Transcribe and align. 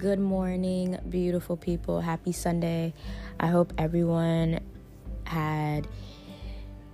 Good 0.00 0.18
morning, 0.18 0.96
beautiful 1.10 1.58
people. 1.58 2.00
Happy 2.00 2.32
Sunday. 2.32 2.94
I 3.38 3.48
hope 3.48 3.74
everyone 3.76 4.60
had 5.24 5.86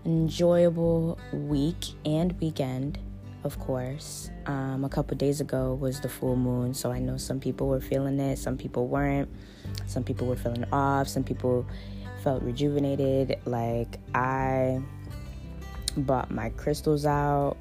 enjoyable 0.05 1.17
week 1.33 1.85
and 2.05 2.33
weekend, 2.41 2.99
of 3.45 3.61
course. 3.61 4.33
Um, 4.47 4.85
a 4.85 4.89
couple 4.89 5.17
days 5.17 5.41
ago 5.41 5.75
was 5.75 6.01
the 6.01 6.09
full 6.09 6.35
moon, 6.35 6.75
so 6.75 6.91
I 6.91 6.99
know 6.99 7.17
some 7.17 7.39
people 7.39 7.69
were 7.69 7.81
feeling 7.81 8.19
it, 8.19 8.39
some 8.39 8.59
people 8.59 8.89
weren't. 8.89 9.29
Some 9.87 10.03
people 10.03 10.27
were 10.27 10.35
feeling 10.35 10.65
off, 10.73 11.07
some 11.07 11.23
people 11.23 11.65
felt 12.25 12.43
rejuvenated. 12.43 13.39
Like 13.45 14.01
I 14.17 14.83
bought 15.97 16.33
my 16.33 16.49
crystals 16.51 17.07
out. 17.07 17.57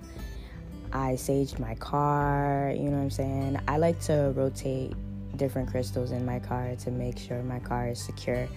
I 0.92 1.14
saged 1.14 1.60
my 1.60 1.76
car, 1.76 2.74
you 2.76 2.86
know 2.86 2.98
what 2.98 3.04
I'm 3.04 3.12
saying? 3.12 3.60
I 3.68 3.78
like 3.78 4.00
to 4.06 4.34
rotate 4.36 4.96
different 5.38 5.70
crystals 5.70 6.12
in 6.12 6.26
my 6.26 6.40
car 6.40 6.76
to 6.78 6.92
make 6.92 7.18
sure 7.18 7.42
my 7.44 7.60
car 7.60 7.90
is 7.90 8.00
secure. 8.00 8.48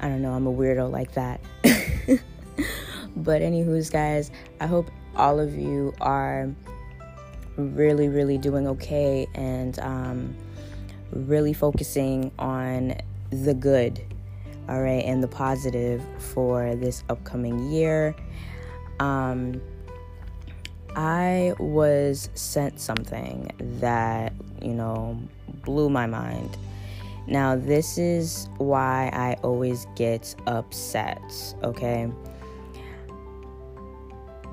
I 0.00 0.08
don't 0.08 0.22
know, 0.22 0.32
I'm 0.32 0.46
a 0.46 0.52
weirdo 0.52 0.90
like 0.90 1.12
that. 1.12 1.40
but 3.16 3.42
anywho's 3.42 3.90
guys, 3.90 4.30
I 4.60 4.66
hope 4.66 4.90
all 5.16 5.38
of 5.38 5.54
you 5.54 5.94
are 6.00 6.50
really, 7.56 8.08
really 8.08 8.38
doing 8.38 8.66
okay 8.66 9.26
and 9.34 9.78
um, 9.78 10.36
really 11.12 11.52
focusing 11.52 12.32
on 12.38 12.94
the 13.30 13.54
good, 13.54 14.00
all 14.68 14.80
right, 14.80 15.04
and 15.04 15.22
the 15.22 15.28
positive 15.28 16.02
for 16.18 16.74
this 16.74 17.04
upcoming 17.08 17.70
year. 17.70 18.14
Um, 19.00 19.60
I 20.96 21.54
was 21.58 22.30
sent 22.34 22.80
something 22.80 23.50
that, 23.80 24.32
you 24.62 24.74
know, 24.74 25.20
blew 25.64 25.88
my 25.88 26.06
mind. 26.06 26.56
Now, 27.26 27.56
this 27.56 27.96
is 27.96 28.48
why 28.58 29.10
I 29.12 29.36
always 29.42 29.86
get 29.96 30.34
upset, 30.46 31.54
okay? 31.62 32.10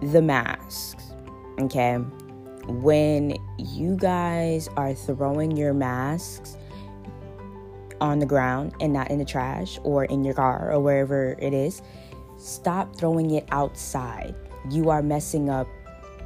The 0.02 0.22
masks, 0.22 1.04
okay? 1.60 1.96
When 2.68 3.36
you 3.58 3.98
guys 3.98 4.70
are 4.78 4.94
throwing 4.94 5.58
your 5.58 5.74
masks 5.74 6.58
on 8.00 8.20
the 8.20 8.26
ground 8.26 8.74
and 8.80 8.94
not 8.94 9.12
in 9.12 9.20
the 9.20 9.26
trash 9.26 9.80
or 9.84 10.06
in 10.06 10.24
your 10.24 10.34
car 10.34 10.72
or 10.72 10.80
wherever 10.80 11.36
it 11.40 11.54
is, 11.54 11.82
stop 12.38 12.96
throwing 12.96 13.32
it 13.32 13.46
outside. 13.52 14.34
You 14.70 14.90
are 14.90 15.02
messing 15.02 15.50
up 15.50 15.68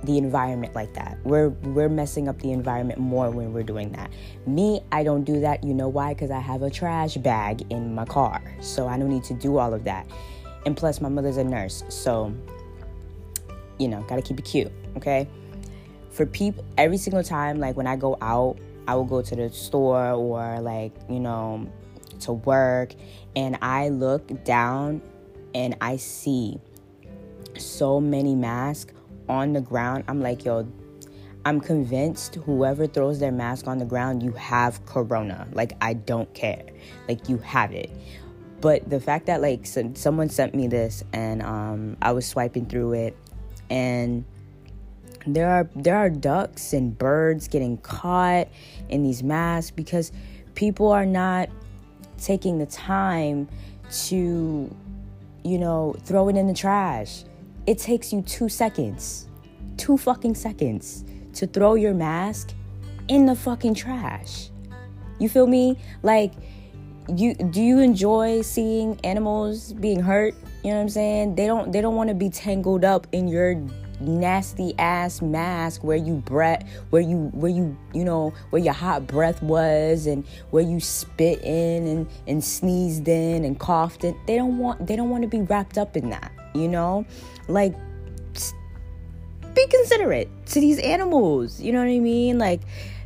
the 0.03 0.17
environment 0.17 0.75
like 0.75 0.93
that. 0.93 1.17
We're 1.23 1.49
we're 1.49 1.89
messing 1.89 2.27
up 2.27 2.39
the 2.41 2.51
environment 2.51 2.99
more 2.99 3.29
when 3.31 3.53
we're 3.53 3.63
doing 3.63 3.91
that. 3.93 4.11
Me, 4.45 4.81
I 4.91 5.03
don't 5.03 5.23
do 5.23 5.39
that. 5.39 5.63
You 5.63 5.73
know 5.73 5.87
why? 5.87 6.13
Cuz 6.13 6.29
I 6.31 6.39
have 6.39 6.61
a 6.61 6.69
trash 6.69 7.15
bag 7.17 7.63
in 7.71 7.95
my 7.95 8.05
car. 8.05 8.41
So 8.61 8.87
I 8.87 8.97
don't 8.97 9.09
need 9.09 9.23
to 9.25 9.33
do 9.33 9.57
all 9.57 9.73
of 9.73 9.83
that. 9.85 10.05
And 10.65 10.75
plus 10.75 11.01
my 11.01 11.09
mother's 11.09 11.37
a 11.37 11.43
nurse. 11.43 11.83
So 11.89 12.33
you 13.77 13.87
know, 13.87 14.01
got 14.03 14.15
to 14.15 14.21
keep 14.21 14.39
it 14.39 14.45
cute, 14.45 14.71
okay? 14.97 15.27
For 16.11 16.25
people 16.25 16.63
every 16.77 16.97
single 16.97 17.23
time 17.23 17.59
like 17.59 17.75
when 17.75 17.87
I 17.87 17.95
go 17.95 18.17
out, 18.21 18.57
I 18.87 18.95
will 18.95 19.05
go 19.05 19.21
to 19.21 19.35
the 19.35 19.49
store 19.49 20.11
or 20.11 20.59
like, 20.61 20.93
you 21.09 21.19
know, 21.19 21.67
to 22.21 22.33
work 22.33 22.93
and 23.35 23.57
I 23.61 23.89
look 23.89 24.43
down 24.43 25.01
and 25.53 25.75
I 25.81 25.97
see 25.97 26.59
so 27.57 27.99
many 27.99 28.35
masks 28.35 28.93
on 29.29 29.53
the 29.53 29.61
ground, 29.61 30.03
I'm 30.07 30.21
like, 30.21 30.45
yo, 30.45 30.67
I'm 31.45 31.61
convinced 31.61 32.35
whoever 32.35 32.87
throws 32.87 33.19
their 33.19 33.31
mask 33.31 33.67
on 33.67 33.77
the 33.77 33.85
ground, 33.85 34.23
you 34.23 34.31
have 34.31 34.83
corona. 34.85 35.47
Like, 35.53 35.73
I 35.81 35.93
don't 35.93 36.33
care. 36.33 36.65
Like, 37.07 37.29
you 37.29 37.37
have 37.37 37.71
it. 37.71 37.91
But 38.61 38.89
the 38.89 38.99
fact 38.99 39.27
that, 39.27 39.41
like, 39.41 39.65
so, 39.65 39.91
someone 39.93 40.29
sent 40.29 40.55
me 40.55 40.67
this 40.67 41.03
and 41.13 41.43
um, 41.43 41.97
I 42.01 42.13
was 42.13 42.25
swiping 42.25 42.65
through 42.65 42.93
it, 42.93 43.17
and 43.69 44.25
there 45.27 45.49
are 45.49 45.69
there 45.75 45.97
are 45.97 46.09
ducks 46.09 46.73
and 46.73 46.97
birds 46.97 47.47
getting 47.47 47.77
caught 47.77 48.47
in 48.89 49.03
these 49.03 49.23
masks 49.23 49.71
because 49.71 50.11
people 50.53 50.91
are 50.91 51.05
not 51.05 51.49
taking 52.17 52.57
the 52.59 52.65
time 52.67 53.47
to 53.91 54.75
you 55.43 55.57
know 55.57 55.95
throw 56.05 56.29
it 56.29 56.35
in 56.35 56.47
the 56.47 56.53
trash 56.53 57.23
it 57.67 57.79
takes 57.79 58.13
you 58.13 58.21
two 58.21 58.49
seconds, 58.49 59.27
two 59.77 59.97
fucking 59.97 60.35
seconds 60.35 61.03
to 61.33 61.47
throw 61.47 61.75
your 61.75 61.93
mask 61.93 62.53
in 63.07 63.25
the 63.25 63.35
fucking 63.35 63.73
trash. 63.73 64.49
You 65.19 65.29
feel 65.29 65.47
me? 65.47 65.77
Like, 66.03 66.33
you 67.15 67.35
do 67.35 67.61
you 67.61 67.79
enjoy 67.79 68.41
seeing 68.41 68.99
animals 69.03 69.73
being 69.73 69.99
hurt? 69.99 70.33
You 70.63 70.71
know 70.71 70.77
what 70.77 70.81
I'm 70.83 70.89
saying? 70.89 71.35
They 71.35 71.45
don't 71.45 71.71
they 71.71 71.81
don't 71.81 71.95
want 71.95 72.09
to 72.09 72.15
be 72.15 72.29
tangled 72.29 72.83
up 72.83 73.07
in 73.11 73.27
your 73.27 73.55
nasty 73.99 74.73
ass 74.77 75.21
mask 75.21 75.81
where 75.83 75.95
you 75.95 76.15
breath 76.15 76.67
where 76.89 77.01
you 77.01 77.29
where 77.33 77.51
you 77.51 77.77
you 77.93 78.03
know 78.03 78.33
where 78.49 78.61
your 78.61 78.73
hot 78.73 79.07
breath 79.07 79.41
was 79.41 80.05
and 80.05 80.25
where 80.49 80.63
you 80.63 80.81
spit 80.81 81.41
in 81.43 81.87
and 81.87 82.07
and 82.27 82.43
sneezed 82.43 83.07
in 83.07 83.45
and 83.45 83.57
coughed 83.57 84.03
in 84.03 84.13
they 84.27 84.35
don't 84.35 84.57
want 84.57 84.85
they 84.85 84.97
don't 84.97 85.09
want 85.09 85.21
to 85.21 85.29
be 85.29 85.39
wrapped 85.43 85.77
up 85.77 85.95
in 85.95 86.09
that 86.09 86.29
you 86.55 86.67
know? 86.67 87.05
Like, 87.47 87.75
be 89.53 89.67
considerate 89.67 90.29
to 90.47 90.59
these 90.59 90.79
animals, 90.79 91.61
you 91.61 91.71
know 91.71 91.79
what 91.79 91.87
I 91.87 91.99
mean? 91.99 92.37
Like, 92.37 92.61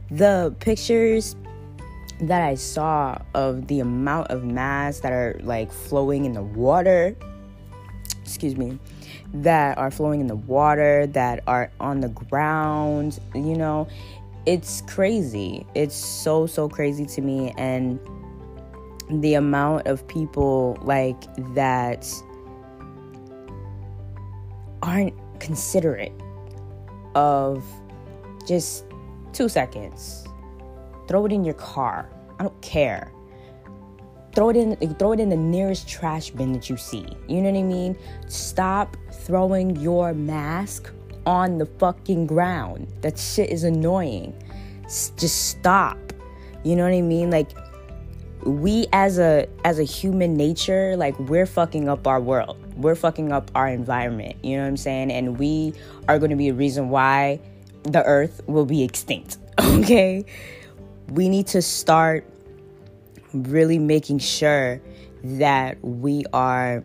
the 0.09 0.55
pictures 0.59 1.35
that 2.21 2.41
I 2.41 2.55
saw 2.55 3.17
of 3.33 3.67
the 3.67 3.79
amount 3.79 4.27
of 4.29 4.43
mass 4.43 4.99
that 5.01 5.13
are 5.13 5.39
like 5.43 5.71
flowing 5.71 6.25
in 6.25 6.33
the 6.33 6.43
water, 6.43 7.15
excuse 8.21 8.57
me, 8.57 8.77
that 9.33 9.77
are 9.77 9.91
flowing 9.91 10.19
in 10.19 10.27
the 10.27 10.35
water, 10.35 11.07
that 11.07 11.43
are 11.47 11.71
on 11.79 12.01
the 12.01 12.09
ground, 12.09 13.19
you 13.33 13.55
know, 13.55 13.87
it's 14.45 14.81
crazy. 14.81 15.65
It's 15.75 15.95
so, 15.95 16.47
so 16.47 16.67
crazy 16.67 17.05
to 17.05 17.21
me. 17.21 17.53
And 17.57 17.99
the 19.09 19.35
amount 19.35 19.87
of 19.87 20.07
people 20.07 20.77
like 20.81 21.21
that 21.53 22.11
aren't 24.81 25.13
considerate 25.39 26.13
of 27.15 27.63
just 28.45 28.85
two 29.33 29.49
seconds. 29.49 30.25
Throw 31.07 31.25
it 31.25 31.31
in 31.31 31.43
your 31.43 31.55
car. 31.55 32.09
I 32.39 32.43
don't 32.43 32.61
care. 32.61 33.11
Throw 34.35 34.49
it 34.49 34.55
in 34.55 34.75
throw 34.95 35.11
it 35.11 35.19
in 35.19 35.29
the 35.29 35.37
nearest 35.37 35.87
trash 35.87 36.29
bin 36.29 36.53
that 36.53 36.69
you 36.69 36.77
see. 36.77 37.05
You 37.27 37.41
know 37.41 37.51
what 37.51 37.59
I 37.59 37.63
mean? 37.63 37.97
Stop 38.27 38.95
throwing 39.11 39.75
your 39.77 40.13
mask 40.13 40.91
on 41.25 41.57
the 41.57 41.65
fucking 41.65 42.27
ground. 42.27 42.87
That 43.01 43.17
shit 43.17 43.49
is 43.49 43.63
annoying. 43.63 44.33
Just 44.83 45.49
stop. 45.49 45.97
You 46.63 46.75
know 46.75 46.83
what 46.83 46.93
I 46.93 47.01
mean? 47.01 47.31
Like 47.31 47.51
we 48.43 48.87
as 48.93 49.19
a 49.19 49.47
as 49.65 49.79
a 49.79 49.83
human 49.83 50.35
nature 50.35 50.95
like 50.95 51.17
we're 51.19 51.45
fucking 51.45 51.89
up 51.89 52.07
our 52.07 52.21
world. 52.21 52.57
We're 52.75 52.95
fucking 52.95 53.31
up 53.31 53.51
our 53.55 53.67
environment 53.67 54.37
you 54.43 54.55
know 54.55 54.63
what 54.63 54.69
i'm 54.69 54.77
saying? 54.77 55.11
And 55.11 55.37
we 55.37 55.73
are 56.07 56.17
going 56.19 56.31
to 56.31 56.37
be 56.37 56.49
a 56.49 56.53
reason 56.53 56.89
why 56.89 57.39
the 57.83 58.03
earth 58.03 58.41
will 58.47 58.65
be 58.65 58.83
extinct 58.83 59.37
okay? 59.59 60.25
We 61.09 61.27
need 61.27 61.47
to 61.47 61.61
start 61.61 62.25
really 63.33 63.79
making 63.79 64.19
sure 64.19 64.81
that 65.23 65.77
we 65.83 66.23
are 66.33 66.83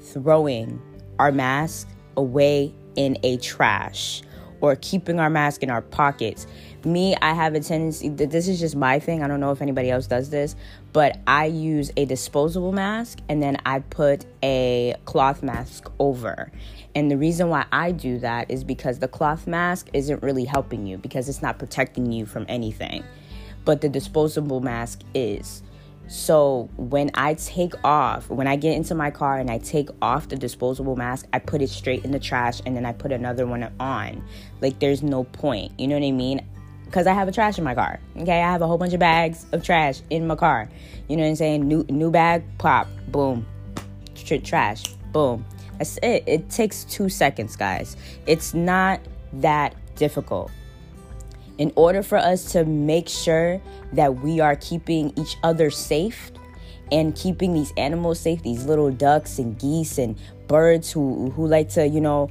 throwing 0.00 0.80
our 1.18 1.32
mask 1.32 1.88
away 2.16 2.74
in 2.96 3.16
a 3.22 3.36
trash 3.38 4.22
or 4.62 4.76
keeping 4.76 5.20
our 5.20 5.28
mask 5.28 5.62
in 5.62 5.68
our 5.68 5.82
pockets. 5.82 6.46
Me, 6.84 7.14
I 7.20 7.34
have 7.34 7.54
a 7.54 7.60
tendency 7.60 8.08
that 8.08 8.30
this 8.30 8.48
is 8.48 8.58
just 8.58 8.74
my 8.74 8.98
thing. 8.98 9.22
I 9.22 9.28
don't 9.28 9.40
know 9.40 9.50
if 9.50 9.60
anybody 9.60 9.90
else 9.90 10.06
does 10.06 10.30
this, 10.30 10.56
but 10.92 11.20
I 11.26 11.46
use 11.46 11.90
a 11.96 12.06
disposable 12.06 12.72
mask 12.72 13.18
and 13.28 13.42
then 13.42 13.58
I 13.66 13.80
put 13.80 14.24
a 14.42 14.94
cloth 15.04 15.42
mask 15.42 15.90
over. 15.98 16.50
And 16.94 17.10
the 17.10 17.18
reason 17.18 17.48
why 17.48 17.66
I 17.72 17.92
do 17.92 18.18
that 18.20 18.50
is 18.50 18.64
because 18.64 19.00
the 19.00 19.08
cloth 19.08 19.46
mask 19.46 19.88
isn't 19.92 20.22
really 20.22 20.44
helping 20.44 20.86
you 20.86 20.96
because 20.96 21.28
it's 21.28 21.42
not 21.42 21.58
protecting 21.58 22.12
you 22.12 22.24
from 22.24 22.46
anything. 22.48 23.04
But 23.64 23.80
the 23.80 23.88
disposable 23.88 24.60
mask 24.60 25.02
is. 25.14 25.62
So 26.08 26.68
when 26.76 27.10
I 27.14 27.34
take 27.34 27.72
off, 27.84 28.28
when 28.28 28.46
I 28.46 28.56
get 28.56 28.76
into 28.76 28.94
my 28.94 29.10
car 29.10 29.38
and 29.38 29.50
I 29.50 29.58
take 29.58 29.88
off 30.02 30.28
the 30.28 30.36
disposable 30.36 30.96
mask, 30.96 31.26
I 31.32 31.38
put 31.38 31.62
it 31.62 31.70
straight 31.70 32.04
in 32.04 32.10
the 32.10 32.18
trash 32.18 32.60
and 32.66 32.76
then 32.76 32.84
I 32.84 32.92
put 32.92 33.12
another 33.12 33.46
one 33.46 33.72
on. 33.80 34.22
Like 34.60 34.78
there's 34.78 35.02
no 35.02 35.24
point. 35.24 35.72
You 35.78 35.88
know 35.88 35.98
what 35.98 36.06
I 36.06 36.10
mean? 36.10 36.46
Because 36.84 37.06
I 37.06 37.14
have 37.14 37.28
a 37.28 37.32
trash 37.32 37.56
in 37.56 37.64
my 37.64 37.74
car. 37.74 37.98
Okay, 38.18 38.42
I 38.42 38.52
have 38.52 38.60
a 38.60 38.66
whole 38.66 38.76
bunch 38.76 38.92
of 38.92 39.00
bags 39.00 39.46
of 39.52 39.64
trash 39.64 40.02
in 40.10 40.26
my 40.26 40.36
car. 40.36 40.68
You 41.08 41.16
know 41.16 41.22
what 41.22 41.30
I'm 41.30 41.36
saying? 41.36 41.66
New 41.66 41.84
new 41.88 42.10
bag, 42.10 42.44
pop, 42.58 42.88
boom, 43.08 43.46
Tr- 44.14 44.36
trash, 44.36 44.84
boom. 45.12 45.44
That's 45.78 45.98
it. 46.02 46.24
It 46.26 46.50
takes 46.50 46.84
two 46.84 47.08
seconds, 47.08 47.56
guys. 47.56 47.96
It's 48.26 48.52
not 48.52 49.00
that 49.34 49.74
difficult. 49.96 50.50
In 51.58 51.72
order 51.76 52.02
for 52.02 52.18
us 52.18 52.52
to 52.52 52.64
make 52.64 53.08
sure 53.08 53.60
that 53.92 54.20
we 54.20 54.40
are 54.40 54.56
keeping 54.56 55.12
each 55.16 55.36
other 55.42 55.70
safe 55.70 56.32
and 56.90 57.14
keeping 57.14 57.52
these 57.54 57.72
animals 57.76 58.20
safe, 58.20 58.42
these 58.42 58.64
little 58.64 58.90
ducks 58.90 59.38
and 59.38 59.58
geese 59.58 59.98
and 59.98 60.16
birds 60.48 60.90
who 60.90 61.30
who 61.30 61.46
like 61.46 61.68
to, 61.70 61.86
you 61.86 62.00
know, 62.00 62.30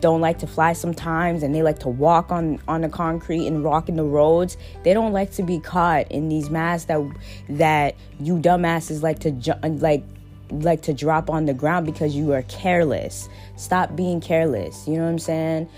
don't 0.00 0.20
like 0.20 0.38
to 0.38 0.46
fly 0.46 0.72
sometimes 0.72 1.42
and 1.42 1.54
they 1.54 1.62
like 1.62 1.78
to 1.80 1.88
walk 1.88 2.30
on 2.30 2.60
on 2.68 2.82
the 2.82 2.88
concrete 2.88 3.46
and 3.46 3.64
walk 3.64 3.88
in 3.88 3.96
the 3.96 4.04
roads. 4.04 4.56
They 4.82 4.94
don't 4.94 5.12
like 5.12 5.32
to 5.32 5.42
be 5.42 5.58
caught 5.58 6.10
in 6.10 6.28
these 6.28 6.50
masks 6.50 6.86
that 6.86 7.00
that 7.48 7.96
you 8.20 8.38
dumbasses 8.38 9.02
like 9.02 9.18
to 9.20 9.30
ju- 9.32 9.52
like 9.62 10.04
like 10.50 10.82
to 10.82 10.92
drop 10.92 11.30
on 11.30 11.46
the 11.46 11.54
ground 11.54 11.86
because 11.86 12.14
you 12.14 12.32
are 12.32 12.42
careless. 12.42 13.28
Stop 13.56 13.96
being 13.96 14.20
careless 14.20 14.86
you 14.86 14.94
know 14.94 15.04
what 15.04 15.10
i'm 15.10 15.18
saying 15.18 15.68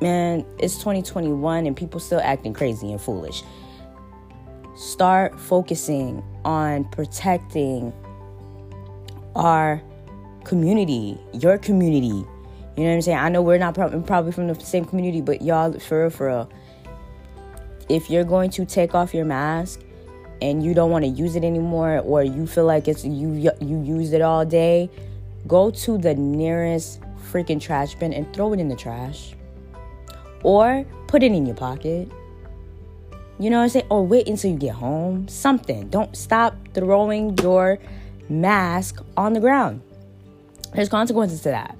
man 0.00 0.44
it's 0.58 0.74
2021 0.74 1.66
and 1.66 1.76
people 1.76 2.00
still 2.00 2.20
acting 2.22 2.52
crazy 2.52 2.90
and 2.90 3.00
foolish. 3.00 3.42
Start 4.76 5.38
focusing 5.38 6.22
on 6.44 6.84
protecting 6.86 7.92
our 9.34 9.82
community 10.44 11.18
your 11.32 11.58
community. 11.58 12.24
You 12.76 12.82
know 12.82 12.88
what 12.90 12.94
I'm 12.96 13.02
saying? 13.02 13.18
I 13.18 13.28
know 13.28 13.40
we're 13.40 13.58
not 13.58 13.74
pro- 13.74 14.00
probably 14.02 14.32
from 14.32 14.48
the 14.48 14.54
same 14.56 14.84
community, 14.84 15.20
but 15.20 15.42
y'all, 15.42 15.72
for 15.78 16.02
real, 16.02 16.10
for 16.10 16.26
real, 16.26 16.50
if 17.88 18.10
you're 18.10 18.24
going 18.24 18.50
to 18.50 18.64
take 18.64 18.94
off 18.94 19.14
your 19.14 19.24
mask 19.24 19.80
and 20.42 20.64
you 20.64 20.74
don't 20.74 20.90
want 20.90 21.04
to 21.04 21.08
use 21.08 21.36
it 21.36 21.44
anymore, 21.44 22.00
or 22.00 22.24
you 22.24 22.46
feel 22.46 22.64
like 22.64 22.88
it's 22.88 23.04
you 23.04 23.52
you 23.60 23.82
used 23.82 24.12
it 24.12 24.22
all 24.22 24.44
day, 24.44 24.90
go 25.46 25.70
to 25.70 25.98
the 25.98 26.14
nearest 26.14 27.00
freaking 27.30 27.60
trash 27.60 27.94
bin 27.94 28.12
and 28.12 28.32
throw 28.34 28.52
it 28.52 28.60
in 28.60 28.68
the 28.68 28.76
trash, 28.76 29.33
or 30.44 30.86
put 31.08 31.24
it 31.24 31.32
in 31.32 31.46
your 31.46 31.56
pocket. 31.56 32.08
You 33.40 33.50
know 33.50 33.58
what 33.58 33.64
I'm 33.64 33.68
saying? 33.70 33.86
Or 33.90 34.06
wait 34.06 34.28
until 34.28 34.52
you 34.52 34.56
get 34.56 34.76
home. 34.76 35.26
Something. 35.26 35.88
Don't 35.88 36.16
stop 36.16 36.54
throwing 36.72 37.36
your 37.38 37.80
mask 38.28 39.02
on 39.16 39.32
the 39.32 39.40
ground. 39.40 39.82
There's 40.72 40.88
consequences 40.88 41.40
to 41.42 41.48
that 41.48 41.76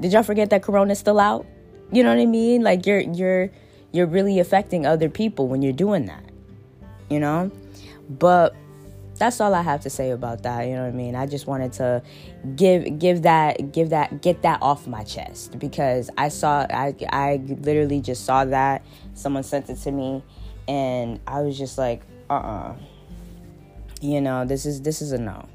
did 0.00 0.12
y'all 0.12 0.22
forget 0.22 0.50
that 0.50 0.62
corona's 0.62 0.98
still 0.98 1.18
out 1.18 1.46
you 1.92 2.02
know 2.02 2.10
what 2.10 2.20
i 2.20 2.26
mean 2.26 2.62
like 2.62 2.86
you're 2.86 3.00
you're 3.00 3.50
you're 3.92 4.06
really 4.06 4.38
affecting 4.38 4.84
other 4.86 5.08
people 5.08 5.48
when 5.48 5.62
you're 5.62 5.72
doing 5.72 6.06
that 6.06 6.24
you 7.08 7.18
know 7.18 7.50
but 8.08 8.54
that's 9.18 9.40
all 9.40 9.54
i 9.54 9.62
have 9.62 9.80
to 9.80 9.90
say 9.90 10.10
about 10.10 10.42
that 10.42 10.62
you 10.62 10.74
know 10.74 10.82
what 10.82 10.88
i 10.88 10.92
mean 10.92 11.14
i 11.14 11.26
just 11.26 11.46
wanted 11.46 11.72
to 11.72 12.02
give 12.54 12.98
give 12.98 13.22
that 13.22 13.72
give 13.72 13.90
that 13.90 14.22
get 14.22 14.42
that 14.42 14.60
off 14.62 14.86
my 14.86 15.02
chest 15.04 15.58
because 15.58 16.10
i 16.18 16.28
saw 16.28 16.66
i 16.70 16.94
i 17.10 17.36
literally 17.60 18.00
just 18.00 18.24
saw 18.24 18.44
that 18.44 18.84
someone 19.14 19.42
sent 19.42 19.68
it 19.70 19.76
to 19.76 19.90
me 19.90 20.22
and 20.68 21.20
i 21.26 21.40
was 21.40 21.58
just 21.58 21.78
like 21.78 22.02
uh-uh 22.30 22.74
you 24.00 24.20
know 24.20 24.44
this 24.44 24.66
is 24.66 24.82
this 24.82 25.00
is 25.00 25.12
a 25.12 25.18
no 25.18 25.48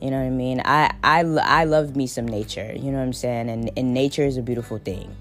you 0.00 0.10
know 0.10 0.18
what 0.18 0.26
I 0.26 0.30
mean? 0.30 0.60
I 0.64 0.94
I 1.02 1.20
I 1.20 1.64
love 1.64 1.96
me 1.96 2.06
some 2.06 2.26
nature. 2.26 2.72
You 2.74 2.90
know 2.92 2.98
what 2.98 3.04
I'm 3.04 3.12
saying? 3.12 3.48
And 3.48 3.70
and 3.76 3.94
nature 3.94 4.24
is 4.24 4.36
a 4.36 4.42
beautiful 4.42 4.78
thing. 4.78 5.14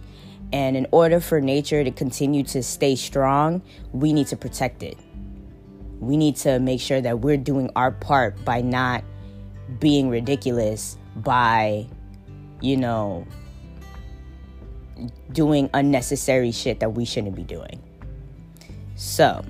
And 0.51 0.77
in 0.77 0.85
order 0.91 1.19
for 1.19 1.41
nature 1.41 1.83
to 1.83 1.91
continue 1.91 2.43
to 2.43 2.61
stay 2.61 2.95
strong, 2.95 3.61
we 3.93 4.13
need 4.13 4.27
to 4.27 4.37
protect 4.37 4.83
it. 4.83 4.97
We 5.99 6.17
need 6.17 6.35
to 6.37 6.59
make 6.59 6.81
sure 6.81 7.01
that 7.01 7.19
we're 7.19 7.37
doing 7.37 7.69
our 7.75 7.91
part 7.91 8.43
by 8.45 8.61
not 8.61 9.03
being 9.79 10.09
ridiculous 10.09 10.97
by 11.17 11.87
you 12.61 12.77
know 12.77 13.25
doing 15.31 15.69
unnecessary 15.73 16.51
shit 16.51 16.79
that 16.79 16.93
we 16.93 17.05
shouldn't 17.05 17.35
be 17.35 17.43
doing. 17.43 17.81
So, 18.95 19.43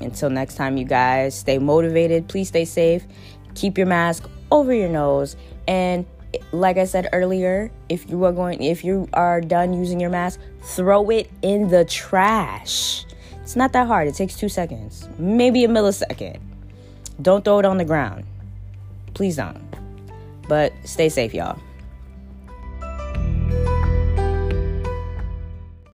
until 0.00 0.30
next 0.30 0.56
time 0.56 0.76
you 0.76 0.84
guys, 0.84 1.38
stay 1.38 1.58
motivated, 1.58 2.28
please 2.28 2.48
stay 2.48 2.64
safe, 2.64 3.06
keep 3.54 3.78
your 3.78 3.86
mask 3.86 4.28
over 4.50 4.74
your 4.74 4.88
nose 4.88 5.36
and 5.68 6.04
like 6.52 6.76
I 6.76 6.84
said 6.84 7.08
earlier, 7.12 7.70
if 7.88 8.08
you 8.08 8.24
are 8.24 8.32
going 8.32 8.62
if 8.62 8.84
you 8.84 9.08
are 9.12 9.40
done 9.40 9.72
using 9.72 10.00
your 10.00 10.10
mask, 10.10 10.40
throw 10.62 11.10
it 11.10 11.30
in 11.42 11.68
the 11.68 11.84
trash. 11.84 13.04
It's 13.50 13.56
not 13.56 13.72
that 13.72 13.88
hard. 13.88 14.06
It 14.06 14.14
takes 14.14 14.36
2 14.36 14.48
seconds, 14.48 15.08
maybe 15.18 15.64
a 15.64 15.68
millisecond. 15.68 16.38
Don't 17.20 17.44
throw 17.44 17.58
it 17.58 17.64
on 17.64 17.78
the 17.78 17.84
ground. 17.84 18.22
Please 19.14 19.34
don't. 19.34 19.60
But 20.48 20.72
stay 20.84 21.08
safe, 21.08 21.34
y'all. 21.34 21.58